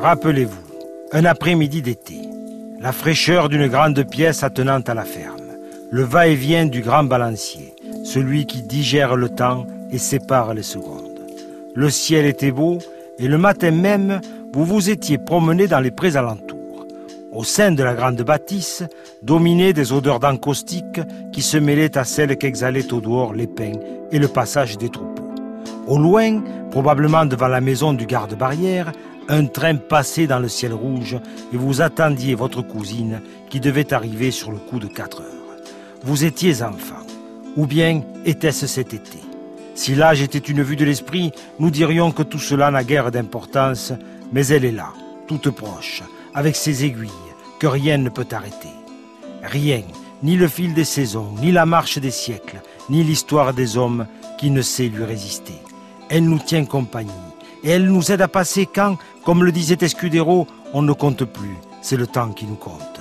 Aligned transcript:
Rappelez-vous, 0.00 0.62
un 1.10 1.24
après-midi 1.24 1.82
d'été, 1.82 2.20
la 2.80 2.92
fraîcheur 2.92 3.48
d'une 3.48 3.66
grande 3.66 4.00
pièce 4.04 4.44
attenante 4.44 4.88
à 4.88 4.94
la 4.94 5.02
ferme, 5.02 5.56
le 5.90 6.04
va-et-vient 6.04 6.66
du 6.66 6.82
grand 6.82 7.02
balancier, 7.02 7.74
celui 8.04 8.46
qui 8.46 8.62
digère 8.62 9.16
le 9.16 9.28
temps 9.28 9.66
et 9.90 9.98
sépare 9.98 10.54
les 10.54 10.62
secondes. 10.62 11.18
Le 11.74 11.90
ciel 11.90 12.26
était 12.26 12.52
beau 12.52 12.78
et 13.18 13.26
le 13.26 13.38
matin 13.38 13.72
même, 13.72 14.20
vous 14.52 14.64
vous 14.64 14.88
étiez 14.88 15.18
promené 15.18 15.66
dans 15.66 15.80
les 15.80 15.90
prés 15.90 16.16
alentours. 16.16 16.86
Au 17.32 17.42
sein 17.42 17.72
de 17.72 17.82
la 17.82 17.94
grande 17.94 18.22
bâtisse, 18.22 18.84
dominé 19.22 19.72
des 19.72 19.92
odeurs 19.92 20.20
d'encaustique 20.20 21.00
qui 21.32 21.42
se 21.42 21.56
mêlaient 21.56 21.98
à 21.98 22.04
celles 22.04 22.36
qu'exhalaient 22.36 22.92
au 22.92 23.00
dehors 23.00 23.34
les 23.34 23.48
pins 23.48 23.80
et 24.12 24.20
le 24.20 24.28
passage 24.28 24.78
des 24.78 24.90
troupeaux. 24.90 25.34
Au 25.88 25.98
loin, 25.98 26.40
probablement 26.70 27.26
devant 27.26 27.48
la 27.48 27.60
maison 27.60 27.94
du 27.94 28.06
garde-barrière, 28.06 28.92
un 29.28 29.46
train 29.46 29.76
passait 29.76 30.26
dans 30.26 30.38
le 30.38 30.48
ciel 30.48 30.72
rouge 30.72 31.16
et 31.52 31.56
vous 31.56 31.82
attendiez 31.82 32.34
votre 32.34 32.62
cousine 32.62 33.20
qui 33.50 33.60
devait 33.60 33.92
arriver 33.92 34.30
sur 34.30 34.50
le 34.50 34.58
coup 34.58 34.78
de 34.78 34.86
4 34.86 35.20
heures. 35.20 35.56
Vous 36.02 36.24
étiez 36.24 36.62
enfant. 36.62 37.06
Ou 37.56 37.66
bien 37.66 38.02
était-ce 38.24 38.66
cet 38.66 38.94
été? 38.94 39.18
Si 39.74 39.94
l'âge 39.94 40.22
était 40.22 40.38
une 40.38 40.62
vue 40.62 40.76
de 40.76 40.84
l'esprit, 40.84 41.32
nous 41.58 41.70
dirions 41.70 42.10
que 42.10 42.22
tout 42.22 42.38
cela 42.38 42.70
n'a 42.70 42.84
guère 42.84 43.10
d'importance, 43.10 43.92
mais 44.32 44.46
elle 44.46 44.64
est 44.64 44.72
là, 44.72 44.92
toute 45.26 45.50
proche, 45.50 46.02
avec 46.34 46.56
ses 46.56 46.84
aiguilles, 46.84 47.10
que 47.58 47.66
rien 47.66 47.98
ne 47.98 48.08
peut 48.08 48.26
arrêter. 48.32 48.68
Rien, 49.42 49.82
ni 50.22 50.36
le 50.36 50.48
fil 50.48 50.74
des 50.74 50.84
saisons, 50.84 51.34
ni 51.40 51.52
la 51.52 51.66
marche 51.66 51.98
des 51.98 52.10
siècles, 52.10 52.60
ni 52.90 53.04
l'histoire 53.04 53.54
des 53.54 53.76
hommes 53.76 54.06
qui 54.38 54.50
ne 54.50 54.62
sait 54.62 54.88
lui 54.88 55.04
résister. 55.04 55.54
Elle 56.08 56.24
nous 56.24 56.38
tient 56.38 56.64
compagnie, 56.64 57.10
et 57.64 57.70
elle 57.70 57.86
nous 57.86 58.12
aide 58.12 58.22
à 58.22 58.28
passer 58.28 58.66
quand, 58.66 58.96
comme 59.24 59.44
le 59.44 59.52
disait 59.52 59.78
Escudero, 59.80 60.46
on 60.72 60.82
ne 60.82 60.92
compte 60.92 61.24
plus, 61.24 61.56
c'est 61.82 61.96
le 61.96 62.06
temps 62.06 62.30
qui 62.30 62.46
nous 62.46 62.54
compte. 62.54 63.00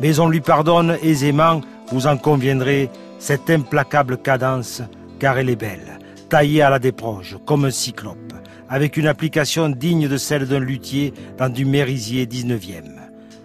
Mais 0.00 0.18
on 0.18 0.28
lui 0.28 0.40
pardonne 0.40 0.96
aisément, 1.02 1.60
vous 1.92 2.06
en 2.06 2.16
conviendrez, 2.16 2.90
cette 3.18 3.50
implacable 3.50 4.16
cadence, 4.18 4.82
car 5.18 5.38
elle 5.38 5.50
est 5.50 5.56
belle, 5.56 5.98
taillée 6.28 6.62
à 6.62 6.70
la 6.70 6.78
déproge, 6.78 7.36
comme 7.44 7.66
un 7.66 7.70
cyclope, 7.70 8.32
avec 8.68 8.96
une 8.96 9.06
application 9.06 9.68
digne 9.68 10.08
de 10.08 10.16
celle 10.16 10.46
d'un 10.46 10.60
luthier 10.60 11.12
dans 11.36 11.48
du 11.48 11.64
mérisier 11.64 12.26
19e. 12.26 12.96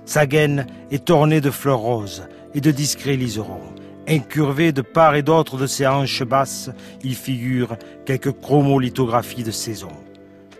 Sa 0.06 0.28
gaine 0.28 0.68
est 0.92 1.10
ornée 1.10 1.42
de 1.42 1.50
fleurs 1.50 1.80
roses 1.80 2.28
et 2.54 2.62
de 2.62 2.72
discrets 2.72 3.18
liserons. 3.18 3.74
Incurvé 4.08 4.72
de 4.72 4.82
part 4.82 5.16
et 5.16 5.24
d'autre 5.24 5.58
de 5.58 5.66
ses 5.66 5.88
hanches 5.88 6.24
basses, 6.24 6.70
il 7.04 7.16
figure 7.16 7.76
quelques 8.06 8.32
chromolithographies 8.40 9.44
de 9.44 9.52
saison. 9.52 9.90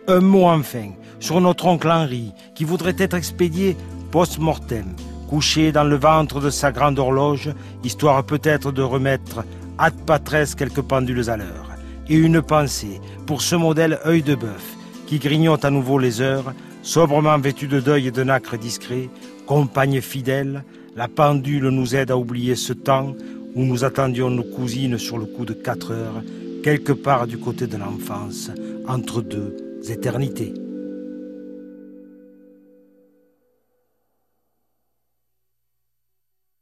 Un 0.08 0.20
mot 0.20 0.44
enfin 0.44 0.92
sur 1.18 1.40
notre 1.40 1.66
oncle 1.66 1.90
Henri, 1.90 2.32
qui 2.54 2.62
voudrait 2.62 2.94
être 2.96 3.14
expédié 3.14 3.76
post-mortem, 4.12 4.94
couché 5.28 5.72
dans 5.72 5.82
le 5.82 5.96
ventre 5.96 6.40
de 6.40 6.48
sa 6.48 6.70
grande 6.70 7.00
horloge, 7.00 7.50
histoire 7.82 8.22
peut-être 8.22 8.70
de 8.70 8.82
remettre 8.82 9.44
ad 9.78 9.94
patres 10.06 10.54
quelques 10.56 10.82
pendules 10.82 11.28
à 11.28 11.36
l'heure. 11.36 11.70
Et 12.08 12.14
une 12.14 12.40
pensée 12.40 13.00
pour 13.26 13.42
ce 13.42 13.56
modèle 13.56 13.98
œil 14.06 14.22
de 14.22 14.36
bœuf, 14.36 14.76
qui 15.08 15.18
grignote 15.18 15.64
à 15.64 15.70
nouveau 15.70 15.98
les 15.98 16.20
heures, 16.20 16.54
sobrement 16.82 17.38
vêtu 17.38 17.66
de 17.66 17.80
deuil 17.80 18.06
et 18.06 18.12
de 18.12 18.22
nacre 18.22 18.56
discret, 18.56 19.10
compagne 19.44 20.00
fidèle, 20.00 20.62
la 20.94 21.08
pendule 21.08 21.70
nous 21.70 21.96
aide 21.96 22.12
à 22.12 22.16
oublier 22.16 22.54
ce 22.54 22.72
temps 22.72 23.12
où 23.56 23.64
nous 23.64 23.84
attendions 23.84 24.30
nos 24.30 24.44
cousines 24.44 24.98
sur 24.98 25.18
le 25.18 25.26
coup 25.26 25.44
de 25.44 25.52
quatre 25.52 25.90
heures, 25.90 26.22
quelque 26.62 26.92
part 26.92 27.26
du 27.26 27.38
côté 27.38 27.66
de 27.66 27.76
l'enfance, 27.76 28.52
entre 28.86 29.20
deux 29.20 29.65
éternités. 29.90 30.65